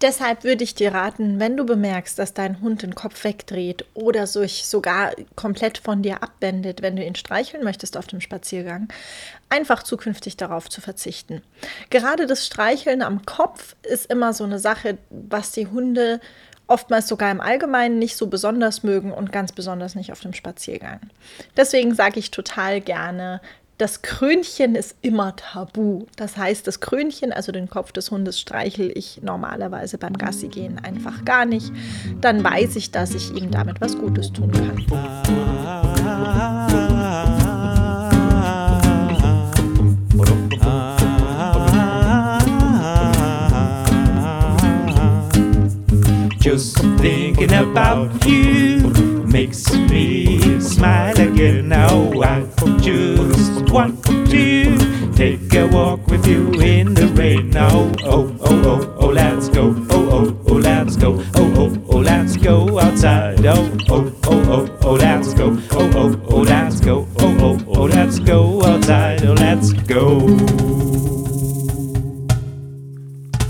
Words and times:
Deshalb 0.00 0.44
würde 0.44 0.62
ich 0.62 0.76
dir 0.76 0.94
raten, 0.94 1.40
wenn 1.40 1.56
du 1.56 1.66
bemerkst, 1.66 2.18
dass 2.18 2.32
dein 2.32 2.60
Hund 2.60 2.82
den 2.82 2.94
Kopf 2.94 3.24
wegdreht 3.24 3.84
oder 3.94 4.28
sich 4.28 4.66
sogar 4.66 5.12
komplett 5.34 5.78
von 5.78 6.02
dir 6.02 6.22
abwendet, 6.22 6.82
wenn 6.82 6.94
du 6.94 7.04
ihn 7.04 7.16
streicheln 7.16 7.64
möchtest 7.64 7.96
auf 7.96 8.06
dem 8.06 8.20
Spaziergang, 8.20 8.88
einfach 9.48 9.82
zukünftig 9.82 10.36
darauf 10.36 10.68
zu 10.68 10.80
verzichten. 10.80 11.42
Gerade 11.90 12.26
das 12.26 12.46
Streicheln 12.46 13.02
am 13.02 13.24
Kopf 13.26 13.74
ist 13.82 14.06
immer 14.06 14.32
so 14.32 14.44
eine 14.44 14.60
Sache, 14.60 14.98
was 15.10 15.50
die 15.50 15.66
Hunde 15.66 16.20
oftmals 16.68 17.08
sogar 17.08 17.32
im 17.32 17.40
Allgemeinen 17.40 17.98
nicht 17.98 18.16
so 18.16 18.28
besonders 18.28 18.84
mögen 18.84 19.12
und 19.12 19.32
ganz 19.32 19.52
besonders 19.52 19.94
nicht 19.94 20.12
auf 20.12 20.20
dem 20.20 20.34
Spaziergang. 20.34 21.00
Deswegen 21.56 21.94
sage 21.94 22.20
ich 22.20 22.30
total 22.30 22.80
gerne, 22.80 23.40
das 23.78 24.02
Krönchen 24.02 24.74
ist 24.74 24.96
immer 25.02 25.36
tabu. 25.36 26.06
Das 26.16 26.36
heißt, 26.36 26.66
das 26.66 26.80
Krönchen, 26.80 27.32
also 27.32 27.52
den 27.52 27.70
Kopf 27.70 27.92
des 27.92 28.10
Hundes, 28.10 28.40
streichel 28.40 28.90
ich 28.92 29.22
normalerweise 29.22 29.98
beim 29.98 30.14
Gassi 30.14 30.48
gehen 30.48 30.80
einfach 30.80 31.24
gar 31.24 31.44
nicht. 31.44 31.72
Dann 32.20 32.42
weiß 32.42 32.74
ich, 32.74 32.90
dass 32.90 33.14
ich 33.14 33.30
ihm 33.30 33.52
damit 33.52 33.80
was 33.80 33.96
Gutes 33.96 34.32
tun 34.32 34.50
kann. 34.50 34.84
Just 46.40 46.78
thinking 47.00 47.52
about 47.52 48.26
you 48.26 48.90
makes 49.24 49.70
me 49.72 50.60
smile 50.60 51.16
again. 51.20 51.68
Now 51.68 52.10
I 52.22 52.42
just 52.80 53.17
want 53.78 54.04
to 54.04 55.12
take 55.12 55.54
a 55.54 55.64
walk 55.68 56.04
with 56.08 56.26
you 56.26 56.50
in 56.60 56.94
the 56.94 57.06
rain. 57.14 57.48
Now, 57.50 57.92
oh, 58.02 58.36
oh, 58.40 58.62
oh, 58.72 58.96
oh, 58.98 59.06
let's 59.06 59.48
go. 59.48 59.72
Oh, 59.90 60.08
oh, 60.16 60.40
oh, 60.48 60.54
let's 60.54 60.96
go. 60.96 61.22
Oh, 61.36 61.54
oh, 61.56 61.84
oh, 61.88 61.98
let's 61.98 62.36
go 62.36 62.80
outside. 62.80 63.46
Oh, 63.46 63.78
oh, 63.88 64.12
oh, 64.24 64.42
oh, 64.50 64.78
oh, 64.82 64.94
let's 64.94 65.32
go. 65.32 65.56
Oh, 65.70 65.90
oh, 65.94 66.20
oh, 66.28 66.40
let's 66.40 66.80
go. 66.80 67.06
Oh, 67.20 67.36
oh, 67.38 67.58
oh, 67.68 67.84
let's 67.84 68.18
go 68.18 68.64
outside. 68.64 69.24
Oh, 69.24 69.34
let's 69.34 69.72
go. 69.86 70.26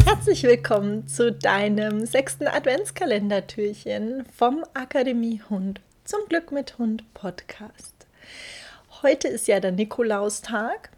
Herzlich 0.04 0.42
willkommen 0.42 1.06
zu 1.06 1.32
deinem 1.32 2.04
sechsten 2.04 2.48
Adventskalendertürchen 2.48 4.26
vom 4.36 4.62
Akademie 4.74 5.40
Hund 5.48 5.80
zum 6.04 6.20
Glück 6.28 6.52
mit 6.52 6.76
Hund 6.76 7.02
Podcast. 7.14 7.98
Heute 9.02 9.28
ist 9.28 9.46
ja 9.46 9.60
der 9.60 9.72
Nikolaustag 9.72 10.90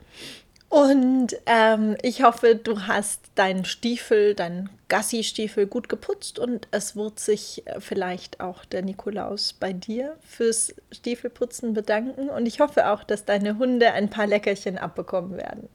und 0.71 1.37
ähm, 1.47 1.97
ich 2.01 2.23
hoffe, 2.23 2.55
du 2.55 2.87
hast 2.87 3.21
deinen 3.35 3.65
Stiefel, 3.65 4.35
deinen 4.35 4.71
Gassi-Stiefel 4.89 5.67
gut 5.67 5.89
geputzt 5.89 6.39
und 6.39 6.67
es 6.71 6.97
wird 6.97 7.21
sich 7.21 7.67
äh, 7.67 7.81
vielleicht 7.81 8.41
auch 8.41 8.65
der 8.65 8.83
Nikolaus 8.83 9.53
bei 9.53 9.73
dir 9.73 10.17
fürs 10.21 10.75
Stiefelputzen 10.93 11.75
bedanken 11.75 12.31
und 12.31 12.47
ich 12.47 12.61
hoffe 12.61 12.89
auch, 12.89 13.05
dass 13.05 13.25
deine 13.25 13.59
Hunde 13.59 13.93
ein 13.93 14.09
paar 14.09 14.27
Leckerchen 14.27 14.79
abbekommen 14.79 15.37
werden. 15.37 15.69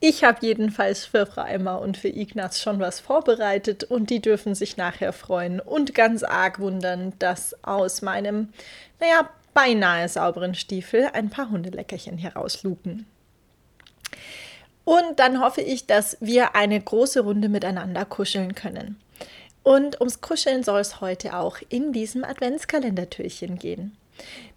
Ich 0.00 0.24
habe 0.24 0.44
jedenfalls 0.44 1.04
für 1.04 1.24
Frau 1.24 1.44
Emma 1.44 1.76
und 1.76 1.96
für 1.96 2.08
Ignaz 2.08 2.60
schon 2.60 2.80
was 2.80 3.00
vorbereitet 3.00 3.84
und 3.84 4.10
die 4.10 4.20
dürfen 4.20 4.54
sich 4.54 4.76
nachher 4.76 5.12
freuen 5.12 5.60
und 5.60 5.94
ganz 5.94 6.24
arg 6.24 6.58
wundern, 6.58 7.12
dass 7.18 7.54
aus 7.62 8.02
meinem, 8.02 8.48
naja, 9.00 9.28
beinahe 9.54 10.08
sauberen 10.08 10.54
Stiefel 10.54 11.08
ein 11.12 11.30
paar 11.30 11.50
Hundeleckerchen 11.50 12.18
herauslugen. 12.18 13.06
Und 14.84 15.18
dann 15.18 15.40
hoffe 15.40 15.62
ich, 15.62 15.86
dass 15.86 16.18
wir 16.20 16.54
eine 16.54 16.80
große 16.80 17.20
Runde 17.20 17.48
miteinander 17.48 18.04
kuscheln 18.04 18.54
können. 18.54 19.00
Und 19.62 19.98
ums 20.00 20.20
Kuscheln 20.20 20.62
soll 20.62 20.80
es 20.80 21.00
heute 21.00 21.36
auch 21.36 21.56
in 21.70 21.92
diesem 21.92 22.22
Adventskalendertürchen 22.22 23.58
gehen. 23.58 23.96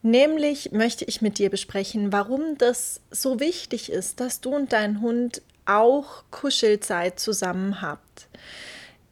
Nämlich 0.02 0.74
möchte 0.74 1.06
ich 1.06 1.22
mit 1.22 1.38
dir 1.40 1.50
besprechen, 1.50 2.12
warum 2.12 2.58
das 2.58 3.00
so 3.10 3.40
wichtig 3.40 3.90
ist, 3.90 4.20
dass 4.20 4.42
du 4.42 4.54
und 4.54 4.74
dein 4.74 5.02
Hund 5.02 5.42
auch 5.66 6.24
Kuschelzeit 6.30 7.20
zusammen 7.20 7.82
habt. 7.82 8.28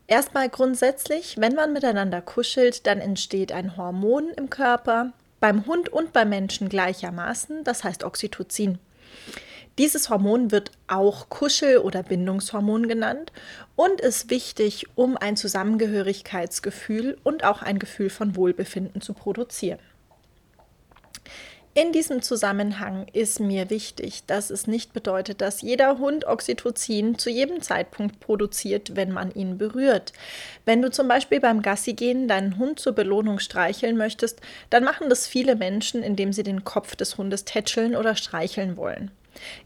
Erstmal 0.08 0.50
grundsätzlich, 0.50 1.38
wenn 1.40 1.56
man 1.56 1.74
miteinander 1.74 2.22
kuschelt, 2.22 2.86
dann 2.86 3.00
entsteht 3.00 3.52
ein 3.52 3.76
Hormon 3.76 4.30
im 4.38 4.50
Körper, 4.50 5.14
beim 5.46 5.68
Hund 5.68 5.90
und 5.90 6.12
beim 6.12 6.30
Menschen 6.30 6.70
gleichermaßen, 6.70 7.64
das 7.64 7.84
heißt 7.84 8.04
Oxytocin. 8.04 8.80
Dieses 9.78 10.10
Hormon 10.10 10.50
wird 10.50 10.72
auch 10.88 11.30
Kuschel- 11.30 11.78
oder 11.78 12.02
Bindungshormon 12.02 12.88
genannt 12.88 13.32
und 13.76 14.02
ist 14.02 14.32
wichtig, 14.32 14.88
um 14.96 15.16
ein 15.18 15.38
Zusammengehörigkeitsgefühl 15.38 17.20
und 17.22 17.44
auch 17.44 17.62
ein 17.62 17.78
Gefühl 17.78 18.10
von 18.10 18.36
Wohlbefinden 18.36 19.02
zu 19.02 19.14
produzieren. 19.14 19.78
In 21.78 21.92
diesem 21.92 22.22
Zusammenhang 22.22 23.06
ist 23.12 23.42
mir 23.42 23.70
wichtig, 23.70 24.24
dass 24.28 24.50
es 24.50 24.66
nicht 24.66 24.94
bedeutet, 24.94 25.42
dass 25.42 25.62
jeder 25.62 25.98
Hund 25.98 26.26
Oxytocin 26.26 27.18
zu 27.18 27.30
jedem 27.30 27.62
Zeitpunkt 27.62 28.22
produziert, 28.22 28.96
wenn 28.96 29.12
man 29.12 29.34
ihn 29.34 29.58
berührt. 29.58 30.14
Wenn 30.64 30.82
du 30.82 30.90
zum 30.90 31.10
Beispiel 31.10 31.42
beim 31.42 31.62
Gassi 31.62 31.92
gehen 31.92 32.30
deinen 32.30 32.60
Hund 32.60 32.80
zur 32.80 32.94
Belohnung 32.94 33.40
streicheln 33.40 33.98
möchtest, 33.98 34.40
dann 34.70 34.86
machen 34.86 35.10
das 35.10 35.28
viele 35.28 35.58
Menschen, 35.58 36.02
indem 36.02 36.32
sie 36.32 36.44
den 36.44 36.64
Kopf 36.64 36.96
des 36.96 37.18
Hundes 37.18 37.44
tätscheln 37.44 37.98
oder 37.98 38.16
streicheln 38.16 38.78
wollen. 38.78 39.12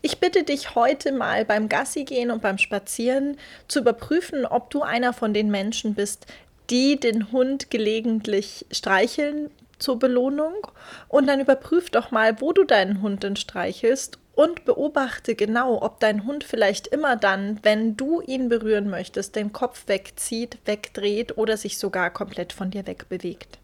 Ich 0.01 0.17
bitte 0.17 0.41
dich 0.41 0.73
heute 0.73 1.11
mal 1.11 1.45
beim 1.45 1.69
Gassi 1.69 2.05
gehen 2.05 2.31
und 2.31 2.41
beim 2.41 2.57
Spazieren 2.57 3.37
zu 3.67 3.81
überprüfen, 3.81 4.47
ob 4.47 4.71
du 4.71 4.81
einer 4.81 5.13
von 5.13 5.35
den 5.35 5.51
Menschen 5.51 5.93
bist, 5.93 6.25
die 6.71 6.99
den 6.99 7.31
Hund 7.31 7.69
gelegentlich 7.69 8.65
streicheln 8.71 9.51
zur 9.79 9.99
Belohnung 9.99 10.67
und 11.07 11.27
dann 11.27 11.39
überprüf 11.39 11.89
doch 11.89 12.11
mal, 12.11 12.39
wo 12.41 12.53
du 12.53 12.63
deinen 12.63 13.01
Hund 13.01 13.23
denn 13.23 13.35
streichelst 13.35 14.19
und 14.35 14.63
beobachte 14.63 15.35
genau, 15.35 15.81
ob 15.81 15.99
dein 15.99 16.25
Hund 16.25 16.45
vielleicht 16.45 16.87
immer 16.87 17.17
dann, 17.17 17.59
wenn 17.63 17.97
du 17.97 18.21
ihn 18.21 18.47
berühren 18.47 18.89
möchtest, 18.89 19.35
den 19.35 19.51
Kopf 19.51 19.87
wegzieht, 19.87 20.59
wegdreht 20.63 21.37
oder 21.37 21.57
sich 21.57 21.77
sogar 21.77 22.09
komplett 22.09 22.53
von 22.53 22.71
dir 22.71 22.87
wegbewegt. 22.87 23.59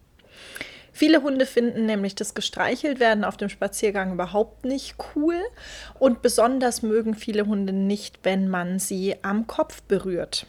Viele 0.91 1.23
Hunde 1.23 1.45
finden 1.45 1.85
nämlich 1.85 2.15
das 2.15 2.33
gestreichelt 2.33 3.01
werden 3.01 3.25
auf 3.25 3.35
dem 3.35 3.49
Spaziergang 3.49 4.13
überhaupt 4.13 4.63
nicht 4.63 4.95
cool 5.15 5.35
und 5.99 6.21
besonders 6.21 6.81
mögen 6.81 7.15
viele 7.15 7.45
Hunde 7.47 7.73
nicht, 7.73 8.19
wenn 8.23 8.47
man 8.47 8.79
sie 8.79 9.15
am 9.21 9.45
Kopf 9.45 9.81
berührt. 9.81 10.45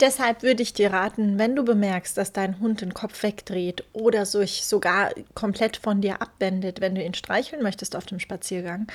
Deshalb 0.00 0.42
würde 0.42 0.62
ich 0.62 0.74
dir 0.74 0.92
raten, 0.92 1.38
wenn 1.38 1.56
du 1.56 1.64
bemerkst, 1.64 2.18
dass 2.18 2.32
dein 2.32 2.60
Hund 2.60 2.82
den 2.82 2.92
Kopf 2.92 3.22
wegdreht 3.22 3.82
oder 3.94 4.26
sich 4.26 4.66
sogar 4.66 5.10
komplett 5.34 5.78
von 5.78 6.02
dir 6.02 6.20
abwendet, 6.20 6.82
wenn 6.82 6.94
du 6.94 7.02
ihn 7.02 7.14
streicheln 7.14 7.62
möchtest 7.62 7.96
auf 7.96 8.04
dem 8.04 8.20
Spaziergang, 8.20 8.88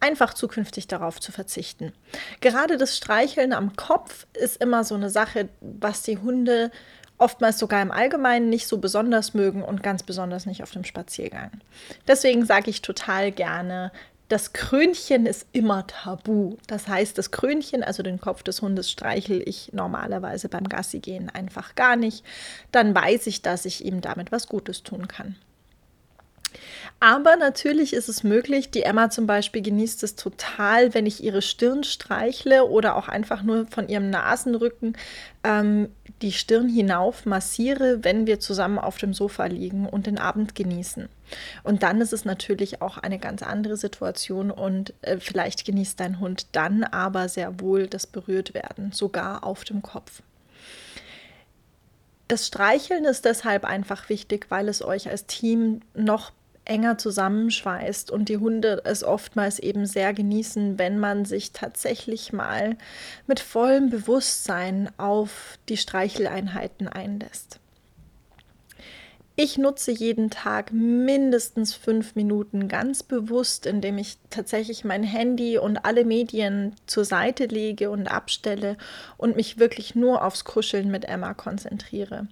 einfach 0.00 0.32
zukünftig 0.32 0.88
darauf 0.88 1.20
zu 1.20 1.32
verzichten. 1.32 1.92
Gerade 2.40 2.78
das 2.78 2.96
Streicheln 2.96 3.52
am 3.52 3.76
Kopf 3.76 4.26
ist 4.32 4.62
immer 4.62 4.84
so 4.84 4.94
eine 4.94 5.10
Sache, 5.10 5.50
was 5.60 6.02
die 6.02 6.16
Hunde 6.16 6.70
oftmals 7.18 7.58
sogar 7.58 7.82
im 7.82 7.90
Allgemeinen 7.90 8.48
nicht 8.48 8.68
so 8.68 8.78
besonders 8.78 9.34
mögen 9.34 9.62
und 9.62 9.82
ganz 9.82 10.02
besonders 10.02 10.46
nicht 10.46 10.62
auf 10.62 10.70
dem 10.70 10.84
Spaziergang. 10.84 11.50
Deswegen 12.06 12.46
sage 12.46 12.70
ich 12.70 12.80
total 12.80 13.32
gerne, 13.32 13.92
das 14.28 14.52
Krönchen 14.52 15.26
ist 15.26 15.46
immer 15.52 15.86
tabu. 15.86 16.56
Das 16.66 16.86
heißt, 16.86 17.16
das 17.16 17.30
Krönchen, 17.30 17.82
also 17.82 18.02
den 18.02 18.20
Kopf 18.20 18.42
des 18.42 18.60
Hundes, 18.60 18.90
streichel 18.90 19.42
ich 19.46 19.72
normalerweise 19.72 20.48
beim 20.48 20.68
Gassi 20.68 21.00
gehen 21.00 21.30
einfach 21.30 21.74
gar 21.74 21.96
nicht. 21.96 22.24
Dann 22.70 22.94
weiß 22.94 23.26
ich, 23.26 23.40
dass 23.40 23.64
ich 23.64 23.84
ihm 23.84 24.00
damit 24.02 24.30
was 24.30 24.46
Gutes 24.46 24.82
tun 24.82 25.08
kann. 25.08 25.36
Aber 27.00 27.36
natürlich 27.36 27.92
ist 27.92 28.08
es 28.08 28.24
möglich, 28.24 28.70
die 28.70 28.82
Emma 28.82 29.08
zum 29.08 29.26
Beispiel 29.26 29.62
genießt 29.62 30.02
es 30.02 30.16
total, 30.16 30.94
wenn 30.94 31.06
ich 31.06 31.22
ihre 31.22 31.42
Stirn 31.42 31.84
streichle 31.84 32.64
oder 32.64 32.96
auch 32.96 33.08
einfach 33.08 33.42
nur 33.42 33.66
von 33.68 33.88
ihrem 33.88 34.10
Nasenrücken 34.10 34.96
ähm, 35.44 35.90
die 36.22 36.32
Stirn 36.32 36.68
hinauf 36.68 37.26
massiere, 37.26 38.02
wenn 38.02 38.26
wir 38.26 38.40
zusammen 38.40 38.78
auf 38.78 38.98
dem 38.98 39.14
Sofa 39.14 39.46
liegen 39.46 39.86
und 39.86 40.06
den 40.06 40.18
Abend 40.18 40.54
genießen. 40.54 41.08
Und 41.62 41.82
dann 41.82 42.00
ist 42.00 42.12
es 42.12 42.24
natürlich 42.24 42.82
auch 42.82 42.98
eine 42.98 43.18
ganz 43.18 43.42
andere 43.42 43.76
Situation 43.76 44.50
und 44.50 44.94
äh, 45.02 45.18
vielleicht 45.18 45.64
genießt 45.64 46.00
dein 46.00 46.20
Hund 46.20 46.46
dann 46.52 46.84
aber 46.84 47.28
sehr 47.28 47.60
wohl 47.60 47.86
das 47.86 48.06
Berührtwerden, 48.06 48.92
sogar 48.92 49.44
auf 49.44 49.64
dem 49.64 49.82
Kopf. 49.82 50.22
Das 52.26 52.46
Streicheln 52.46 53.04
ist 53.04 53.24
deshalb 53.24 53.64
einfach 53.64 54.08
wichtig, 54.08 54.46
weil 54.50 54.68
es 54.68 54.82
euch 54.82 55.08
als 55.08 55.26
Team 55.26 55.80
noch 55.94 56.32
enger 56.68 56.98
zusammenschweißt 56.98 58.10
und 58.10 58.28
die 58.28 58.36
Hunde 58.36 58.82
es 58.84 59.02
oftmals 59.02 59.58
eben 59.58 59.86
sehr 59.86 60.12
genießen, 60.12 60.78
wenn 60.78 60.98
man 60.98 61.24
sich 61.24 61.52
tatsächlich 61.52 62.32
mal 62.32 62.76
mit 63.26 63.40
vollem 63.40 63.90
Bewusstsein 63.90 64.90
auf 64.98 65.58
die 65.68 65.76
Streicheleinheiten 65.76 66.88
einlässt. 66.88 67.58
Ich 69.40 69.56
nutze 69.56 69.92
jeden 69.92 70.30
Tag 70.30 70.72
mindestens 70.72 71.72
fünf 71.72 72.16
Minuten 72.16 72.66
ganz 72.66 73.04
bewusst, 73.04 73.66
indem 73.66 73.96
ich 73.96 74.18
tatsächlich 74.30 74.84
mein 74.84 75.04
Handy 75.04 75.58
und 75.58 75.84
alle 75.84 76.04
Medien 76.04 76.74
zur 76.86 77.04
Seite 77.04 77.46
lege 77.46 77.90
und 77.90 78.08
abstelle 78.08 78.76
und 79.16 79.36
mich 79.36 79.60
wirklich 79.60 79.94
nur 79.94 80.24
aufs 80.24 80.42
Kuscheln 80.42 80.90
mit 80.90 81.04
Emma 81.04 81.34
konzentriere. 81.34 82.26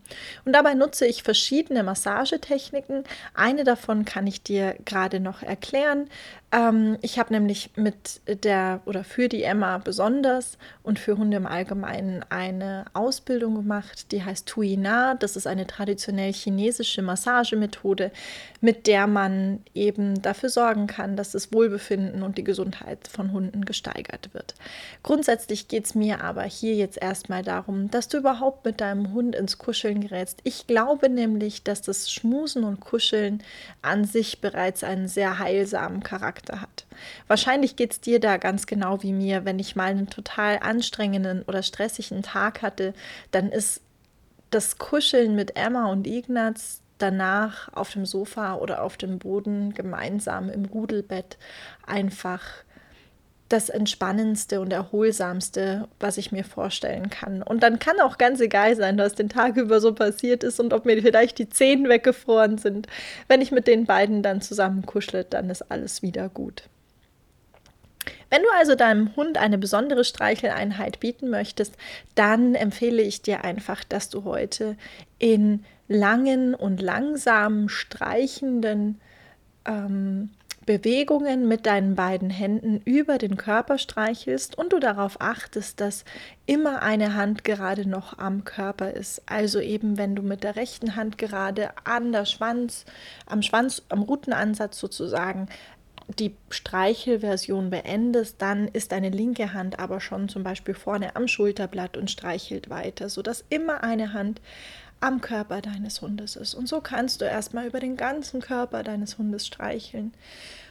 Und 0.45 0.53
dabei 0.53 0.75
nutze 0.75 1.07
ich 1.07 1.23
verschiedene 1.23 1.85
Massagetechniken. 1.85 3.05
Eine 3.35 3.63
davon 3.63 4.05
kann 4.05 4.27
ich 4.27 4.43
dir 4.43 4.75
gerade 4.85 5.21
noch 5.21 5.45
erklären. 5.45 6.11
Ähm, 6.53 6.97
ich 7.03 7.19
habe 7.19 7.33
nämlich 7.33 7.71
mit 7.77 8.21
der 8.45 8.81
oder 8.87 9.03
für 9.03 9.29
die 9.29 9.43
Emma 9.43 9.79
besonders 9.79 10.59
und 10.83 10.99
für 10.99 11.19
Hunde 11.19 11.37
im 11.37 11.47
Allgemeinen 11.47 12.25
eine 12.29 12.85
Ausbildung 12.93 13.57
gemacht, 13.57 14.13
die 14.13 14.23
heißt 14.23 14.47
Tuina. 14.47 15.15
Das 15.17 15.37
ist 15.37 15.47
eine 15.47 15.67
traditionell 15.67 16.33
chinesische 16.33 17.03
Massagemethode, 17.03 18.13
mit 18.61 18.87
der 18.87 19.07
man 19.09 19.61
eben 19.75 20.23
dafür 20.23 20.49
sorgen 20.49 20.87
kann, 20.87 21.17
dass 21.17 21.33
das 21.33 21.53
Wohlbefinden 21.53 22.23
und 22.23 22.39
die 22.39 22.45
Gesundheit 22.45 23.09
von 23.09 23.33
Hunden 23.33 23.65
gesteigert 23.65 24.33
wird. 24.33 24.55
Grundsätzlich 25.03 25.67
geht 25.67 25.87
es 25.87 25.95
mir 25.95 26.23
aber 26.23 26.45
hier 26.45 26.75
jetzt 26.75 27.03
erstmal 27.03 27.43
darum, 27.43 27.91
dass 27.91 28.09
du 28.09 28.19
überhaupt 28.19 28.65
mit 28.65 28.81
deinem 28.81 29.13
Hund 29.13 29.35
ins 29.35 29.59
Kuscheln 29.59 30.01
gerätst. 30.01 30.41
Ich 30.45 30.69
glaube 30.69 31.09
nämlich, 31.09 31.65
dass 31.65 31.83
das 31.83 32.13
Schmusen 32.13 32.63
und 32.63 32.81
Kuscheln 32.81 33.43
an 33.83 34.05
sich 34.05 34.41
bereits 34.41 34.85
einen 34.85 35.09
sehr 35.09 35.41
heilsamen 35.41 36.03
Charakter 36.03 36.46
hat. 36.53 36.87
Wahrscheinlich 37.27 37.77
geht 37.77 37.93
es 37.93 38.01
dir 38.01 38.21
da 38.21 38.37
ganz 38.37 38.67
genau 38.67 39.03
wie 39.03 39.13
mir, 39.13 39.45
wenn 39.45 39.59
ich 39.59 39.77
mal 39.77 39.91
einen 39.91 40.09
total 40.09 40.59
anstrengenden 40.61 41.43
oder 41.43 41.63
stressigen 41.63 42.23
Tag 42.23 42.63
hatte, 42.63 42.95
dann 43.31 43.51
ist 43.51 43.81
das 44.51 44.79
Kuscheln 44.79 45.35
mit 45.35 45.57
Emma 45.57 45.91
und 45.91 46.07
Ignaz 46.07 46.81
danach 46.99 47.73
auf 47.75 47.93
dem 47.93 48.07
Sofa 48.07 48.55
oder 48.55 48.83
auf 48.83 48.97
dem 48.97 49.19
Boden 49.19 49.75
gemeinsam 49.75 50.49
im 50.49 50.65
Rudelbett 50.65 51.37
einfach 51.87 52.43
das 53.49 53.69
entspannendste 53.69 54.61
und 54.61 54.73
erholsamste, 54.73 55.89
was 56.01 56.19
ich 56.19 56.33
mir 56.33 56.45
vorstellen 56.45 57.11
kann. 57.11 57.43
Und 57.43 57.63
dann 57.63 57.79
kann 57.79 58.01
auch 58.01 58.19
ganz 58.19 58.41
egal 58.41 58.75
sein, 58.75 58.99
was 58.99 59.15
den 59.15 59.29
Tag 59.29 59.57
über 59.57 59.81
so 59.81 59.95
passiert 59.95 60.43
ist 60.43 60.59
und 60.59 60.73
ob 60.73 60.85
mir 60.85 61.01
vielleicht 61.01 61.39
die 61.39 61.49
Zehen 61.49 61.89
weggefroren 61.89 62.59
sind. 62.59 62.89
Wenn 63.29 63.41
ich 63.41 63.53
mit 63.53 63.67
den 63.67 63.87
beiden 63.87 64.23
dann 64.23 64.41
zusammen 64.41 64.85
kuschle, 64.85 65.25
dann 65.25 65.49
ist 65.49 65.63
alles 65.71 66.03
wieder 66.03 66.29
gut. 66.29 66.65
Wenn 68.31 68.43
du 68.43 68.49
also 68.57 68.75
deinem 68.75 69.15
Hund 69.15 69.39
eine 69.39 69.59
besondere 69.59 70.05
Streicheleinheit 70.05 70.99
bieten 70.99 71.31
möchtest, 71.31 71.75
dann 72.17 72.55
empfehle 72.57 73.03
ich 73.03 73.23
dir 73.23 73.45
einfach, 73.45 73.85
dass 73.85 74.09
du 74.09 74.25
heute 74.25 74.77
in 75.19 75.65
langen 75.87 76.55
und 76.55 76.83
langsamen 76.83 77.69
streichenden 77.69 79.01
ähm, 79.65 80.31
Bewegungen 80.67 81.47
mit 81.47 81.65
deinen 81.65 81.95
beiden 81.95 82.29
Händen 82.29 82.81
über 82.85 83.19
den 83.19 83.37
Körper 83.37 83.79
streichelst 83.79 84.59
und 84.59 84.73
du 84.73 84.81
darauf 84.81 85.21
achtest, 85.21 85.81
dass 85.81 86.05
immer 86.45 86.83
eine 86.83 87.15
Hand 87.15 87.45
gerade 87.45 87.89
noch 87.89 88.19
am 88.19 88.45
Körper 88.45 88.91
ist. 88.91 89.23
Also 89.27 89.61
eben, 89.61 89.97
wenn 89.97 90.17
du 90.17 90.23
mit 90.23 90.43
der 90.43 90.57
rechten 90.57 90.97
Hand 90.97 91.19
gerade 91.19 91.71
an 91.85 92.11
der 92.11 92.25
Schwanz, 92.25 92.85
am 93.27 93.43
Schwanz, 93.43 93.83
am 93.89 94.03
Rutenansatz 94.03 94.79
sozusagen 94.79 95.49
die 96.19 96.37
Streichelversion 96.51 97.71
beendest, 97.71 98.41
dann 98.41 98.69
ist 98.69 98.93
deine 98.93 99.11
linke 99.11 99.53
Hand 99.53 99.79
aber 99.79 100.01
schon 100.01 100.29
zum 100.29 100.45
Beispiel 100.45 100.75
vorne 100.75 101.17
am 101.17 101.27
Schulterblatt 101.27 101.97
und 101.97 102.11
streichelt 102.11 102.71
weiter, 102.71 103.09
sodass 103.09 103.45
immer 103.49 103.83
eine 103.83 104.13
Hand 104.13 104.41
am 105.01 105.21
Körper 105.21 105.61
deines 105.61 106.01
Hundes 106.01 106.37
ist. 106.37 106.55
Und 106.55 106.69
so 106.69 106.81
kannst 106.81 107.21
du 107.21 107.25
erstmal 107.25 107.67
über 107.67 107.81
den 107.81 107.97
ganzen 107.97 108.41
Körper 108.41 108.83
deines 108.83 109.19
Hundes 109.19 109.47
streicheln. 109.47 110.15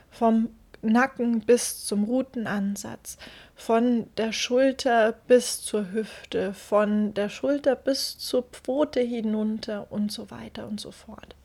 Vom 0.09 0.49
Nacken 0.81 1.41
bis 1.41 1.85
zum 1.85 2.03
Rutenansatz, 2.03 3.17
von 3.55 4.07
der 4.17 4.31
Schulter 4.31 5.13
bis 5.27 5.61
zur 5.61 5.91
Hüfte, 5.91 6.53
von 6.53 7.13
der 7.13 7.29
Schulter 7.29 7.75
bis 7.75 8.17
zur 8.17 8.43
Pfote 8.43 8.99
hinunter 9.01 9.91
und 9.91 10.11
so 10.11 10.29
weiter 10.29 10.67
und 10.67 10.79
so 10.79 10.91
fort. 10.91 11.35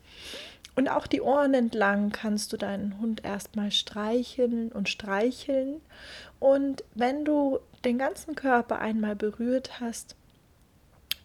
Und 0.75 0.89
auch 0.89 1.07
die 1.07 1.21
Ohren 1.21 1.53
entlang 1.53 2.11
kannst 2.11 2.53
du 2.53 2.57
deinen 2.57 2.99
Hund 2.99 3.25
erstmal 3.25 3.71
streicheln 3.71 4.71
und 4.71 4.87
streicheln. 4.87 5.81
Und 6.39 6.83
wenn 6.93 7.25
du 7.25 7.59
den 7.83 7.97
ganzen 7.97 8.35
Körper 8.35 8.79
einmal 8.79 9.15
berührt 9.15 9.81
hast, 9.81 10.15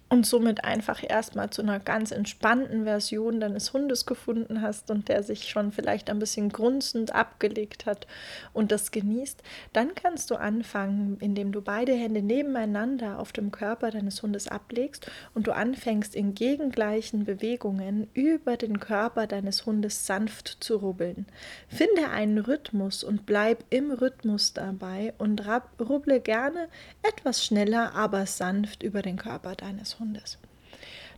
und 0.09 0.25
somit 0.25 0.65
einfach 0.65 1.03
erstmal 1.03 1.51
zu 1.51 1.63
einer 1.63 1.81
ganz 1.81 2.13
entspannten 2.13 2.85
Version 2.85 3.41
deines 3.41 3.73
Hundes 3.73 4.07
gefunden 4.07 4.63
hast 4.63 4.91
und 4.91 5.09
der 5.09 5.25
sich 5.25 5.49
schon 5.49 5.73
vielleicht 5.73 6.11
ein 6.11 6.21
bisschen 6.21 6.51
grunzend 6.51 7.13
abgelegt 7.13 7.87
hat 7.87 8.07
und 8.53 8.71
das 8.71 8.93
genießt, 8.93 9.43
dann 9.73 9.97
kannst 9.97 10.31
du 10.31 10.37
anfangen, 10.37 11.17
indem 11.21 11.51
du 11.51 11.61
beide 11.61 11.93
Hände 11.93 12.23
nebeneinander 12.23 13.19
auf 13.19 13.33
dem 13.33 13.51
Körper 13.51 13.91
deines 13.91 14.23
Hundes 14.23 14.47
ablegst 14.47 15.11
und 15.35 15.49
du 15.49 15.53
anfängst 15.53 16.15
in 16.15 16.35
gegengleichen 16.35 17.25
Bewegungen 17.25 18.09
über 18.15 18.57
den 18.57 18.79
Körper 18.79 19.27
deines 19.27 19.67
Hundes 19.67 20.07
sanft 20.07 20.59
zu 20.61 20.77
rubbeln. 20.77 21.27
Finde 21.67 22.11
einen 22.11 22.39
Rhythmus 22.39 23.03
und 23.03 23.27
bleib 23.27 23.65
im 23.71 23.91
Rhythmus 23.91 24.53
dabei 24.53 25.15
und 25.19 25.43
rubble 25.81 26.21
gerne 26.21 26.69
etwas 27.03 27.45
schneller, 27.45 27.93
aber 27.95 28.27
sanft 28.27 28.85
über 28.85 29.03
den 29.03 29.17
Körper 29.17 29.57
deines 29.57 29.95
Hundes. 29.95 29.96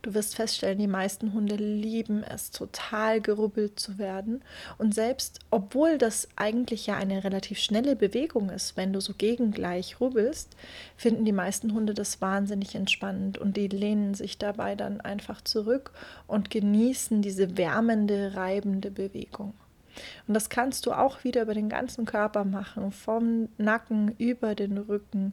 Du 0.02 0.14
wirst 0.14 0.36
feststellen, 0.36 0.78
die 0.78 0.86
meisten 0.86 1.32
Hunde 1.32 1.56
lieben 1.56 2.22
es, 2.22 2.50
total 2.50 3.20
gerubbelt 3.20 3.80
zu 3.80 3.98
werden. 3.98 4.42
Und 4.78 4.94
selbst 4.94 5.40
obwohl 5.50 5.98
das 5.98 6.28
eigentlich 6.36 6.86
ja 6.86 6.96
eine 6.96 7.24
relativ 7.24 7.58
schnelle 7.58 7.96
Bewegung 7.96 8.50
ist, 8.50 8.76
wenn 8.76 8.92
du 8.92 9.00
so 9.00 9.14
gegengleich 9.14 10.00
rubbelst, 10.00 10.56
finden 10.96 11.24
die 11.24 11.32
meisten 11.32 11.74
Hunde 11.74 11.94
das 11.94 12.20
wahnsinnig 12.20 12.74
entspannend 12.74 13.38
und 13.38 13.56
die 13.56 13.68
lehnen 13.68 14.14
sich 14.14 14.38
dabei 14.38 14.74
dann 14.74 15.00
einfach 15.00 15.40
zurück 15.42 15.92
und 16.26 16.50
genießen 16.50 17.22
diese 17.22 17.56
wärmende, 17.56 18.34
reibende 18.34 18.90
Bewegung. 18.90 19.54
Und 20.28 20.34
das 20.34 20.48
kannst 20.48 20.86
du 20.86 20.92
auch 20.92 21.24
wieder 21.24 21.42
über 21.42 21.54
den 21.54 21.68
ganzen 21.68 22.04
Körper 22.04 22.44
machen, 22.44 22.92
vom 22.92 23.48
Nacken 23.58 24.14
über 24.18 24.54
den 24.54 24.78
Rücken, 24.78 25.32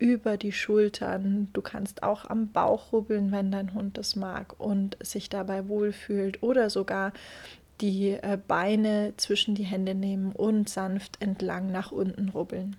über 0.00 0.36
die 0.36 0.50
Schultern. 0.50 1.48
Du 1.52 1.60
kannst 1.60 2.02
auch 2.02 2.24
am 2.24 2.48
Bauch 2.48 2.92
rubbeln, 2.92 3.30
wenn 3.30 3.52
dein 3.52 3.74
Hund 3.74 3.98
das 3.98 4.16
mag 4.16 4.58
und 4.58 4.96
sich 5.00 5.28
dabei 5.28 5.68
wohlfühlt 5.68 6.42
oder 6.42 6.70
sogar 6.70 7.12
die 7.80 8.10
äh, 8.10 8.38
Beine 8.48 9.12
zwischen 9.16 9.54
die 9.54 9.64
Hände 9.64 9.94
nehmen 9.94 10.32
und 10.32 10.68
sanft 10.68 11.20
entlang 11.20 11.70
nach 11.70 11.92
unten 11.92 12.30
rubbeln. 12.30 12.76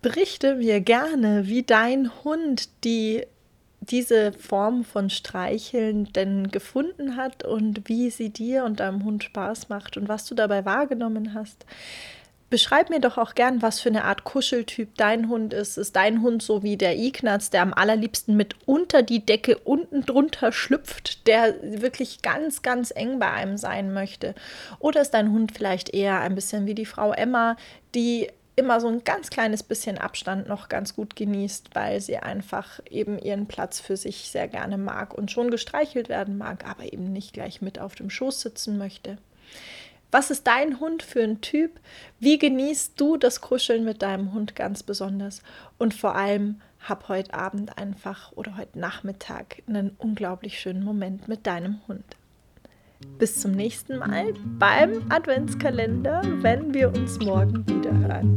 Berichte 0.00 0.56
mir 0.56 0.80
gerne, 0.80 1.46
wie 1.46 1.62
dein 1.62 2.10
Hund 2.24 2.68
die 2.84 3.24
diese 3.82 4.32
Form 4.32 4.84
von 4.84 5.10
Streicheln 5.10 6.12
denn 6.12 6.52
gefunden 6.52 7.16
hat 7.16 7.44
und 7.44 7.88
wie 7.88 8.10
sie 8.10 8.30
dir 8.30 8.64
und 8.64 8.80
deinem 8.80 9.04
Hund 9.04 9.24
Spaß 9.24 9.68
macht 9.68 9.96
und 9.96 10.08
was 10.08 10.24
du 10.24 10.34
dabei 10.34 10.64
wahrgenommen 10.64 11.34
hast. 11.34 11.66
Beschreib 12.52 12.90
mir 12.90 13.00
doch 13.00 13.16
auch 13.16 13.34
gern, 13.34 13.62
was 13.62 13.80
für 13.80 13.88
eine 13.88 14.04
Art 14.04 14.24
Kuscheltyp 14.24 14.94
dein 14.98 15.30
Hund 15.30 15.54
ist. 15.54 15.78
Ist 15.78 15.96
dein 15.96 16.20
Hund 16.20 16.42
so 16.42 16.62
wie 16.62 16.76
der 16.76 16.98
Ignaz, 16.98 17.48
der 17.48 17.62
am 17.62 17.72
allerliebsten 17.72 18.36
mit 18.36 18.56
unter 18.66 19.02
die 19.02 19.24
Decke 19.24 19.56
unten 19.56 20.04
drunter 20.04 20.52
schlüpft, 20.52 21.26
der 21.26 21.54
wirklich 21.62 22.20
ganz, 22.20 22.60
ganz 22.60 22.92
eng 22.94 23.18
bei 23.18 23.30
einem 23.30 23.56
sein 23.56 23.94
möchte? 23.94 24.34
Oder 24.80 25.00
ist 25.00 25.12
dein 25.12 25.32
Hund 25.32 25.52
vielleicht 25.52 25.94
eher 25.94 26.20
ein 26.20 26.34
bisschen 26.34 26.66
wie 26.66 26.74
die 26.74 26.84
Frau 26.84 27.12
Emma, 27.12 27.56
die 27.94 28.28
immer 28.54 28.82
so 28.82 28.88
ein 28.88 29.02
ganz 29.02 29.30
kleines 29.30 29.62
bisschen 29.62 29.96
Abstand 29.96 30.46
noch 30.46 30.68
ganz 30.68 30.94
gut 30.94 31.16
genießt, 31.16 31.70
weil 31.72 32.02
sie 32.02 32.18
einfach 32.18 32.80
eben 32.90 33.18
ihren 33.18 33.46
Platz 33.46 33.80
für 33.80 33.96
sich 33.96 34.30
sehr 34.30 34.46
gerne 34.46 34.76
mag 34.76 35.14
und 35.14 35.30
schon 35.30 35.50
gestreichelt 35.50 36.10
werden 36.10 36.36
mag, 36.36 36.68
aber 36.68 36.92
eben 36.92 37.14
nicht 37.14 37.32
gleich 37.32 37.62
mit 37.62 37.78
auf 37.78 37.94
dem 37.94 38.10
Schoß 38.10 38.42
sitzen 38.42 38.76
möchte. 38.76 39.16
Was 40.12 40.30
ist 40.30 40.46
dein 40.46 40.78
Hund 40.78 41.02
für 41.02 41.22
ein 41.22 41.40
Typ? 41.40 41.80
Wie 42.20 42.38
genießt 42.38 43.00
du 43.00 43.16
das 43.16 43.40
Kuscheln 43.40 43.82
mit 43.82 44.02
deinem 44.02 44.34
Hund 44.34 44.54
ganz 44.54 44.82
besonders? 44.82 45.42
Und 45.78 45.94
vor 45.94 46.14
allem, 46.14 46.60
hab 46.80 47.08
heute 47.08 47.32
Abend 47.32 47.78
einfach 47.78 48.30
oder 48.32 48.58
heute 48.58 48.78
Nachmittag 48.78 49.62
einen 49.66 49.96
unglaublich 49.96 50.60
schönen 50.60 50.84
Moment 50.84 51.28
mit 51.28 51.46
deinem 51.46 51.80
Hund. 51.88 52.04
Bis 53.18 53.40
zum 53.40 53.52
nächsten 53.52 53.98
Mal 54.00 54.34
beim 54.58 55.10
Adventskalender, 55.10 56.20
wenn 56.42 56.74
wir 56.74 56.92
uns 56.92 57.18
morgen 57.18 57.66
wieder 57.66 57.96
hören. 57.96 58.36